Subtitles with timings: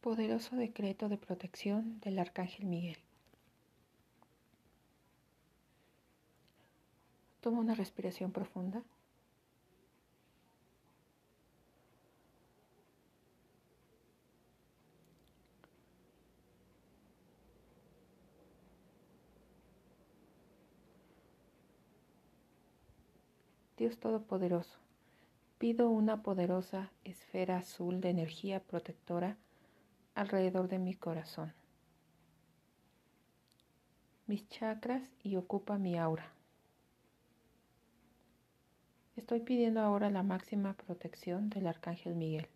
[0.00, 2.98] Poderoso decreto de protección del Arcángel Miguel.
[7.40, 8.82] Toma una respiración profunda.
[23.76, 24.78] Dios Todopoderoso,
[25.58, 29.36] pido una poderosa esfera azul de energía protectora
[30.18, 31.54] alrededor de mi corazón,
[34.26, 36.32] mis chakras y ocupa mi aura.
[39.14, 42.48] Estoy pidiendo ahora la máxima protección del Arcángel Miguel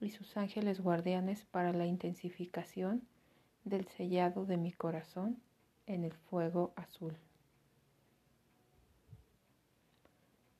[0.00, 3.06] y sus ángeles guardianes para la intensificación
[3.64, 5.38] del sellado de mi corazón
[5.84, 7.14] en el fuego azul.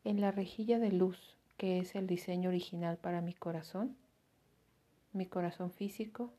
[0.04, 3.96] En la rejilla de luz, que es el diseño original para mi corazón,
[5.12, 6.32] mi corazón físico,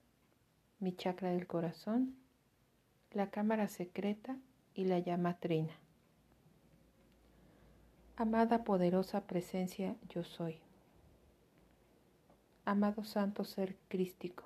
[0.79, 2.15] mi chakra del corazón,
[3.11, 4.37] la cámara secreta
[4.73, 5.73] y la llama trina.
[8.15, 10.59] Amada poderosa presencia yo soy.
[12.65, 14.45] Amado santo ser crístico.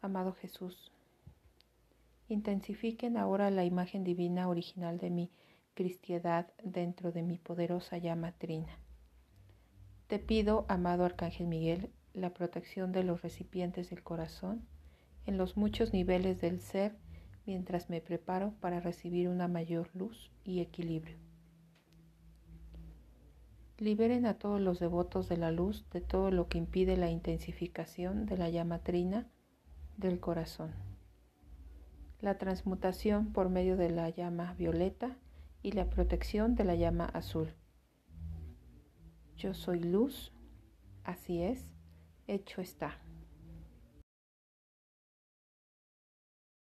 [0.00, 0.90] Amado Jesús.
[2.28, 5.30] Intensifiquen ahora la imagen divina original de mi
[5.74, 8.78] cristiedad dentro de mi poderosa llama trina.
[10.06, 14.66] Te pido, amado Arcángel Miguel, la protección de los recipientes del corazón
[15.26, 16.96] en los muchos niveles del ser
[17.46, 21.16] mientras me preparo para recibir una mayor luz y equilibrio.
[23.78, 28.26] Liberen a todos los devotos de la luz de todo lo que impide la intensificación
[28.26, 29.26] de la llama trina
[29.96, 30.72] del corazón.
[32.20, 35.16] La transmutación por medio de la llama violeta
[35.62, 37.54] y la protección de la llama azul.
[39.36, 40.32] Yo soy luz,
[41.04, 41.72] así es
[42.30, 42.98] hecho está.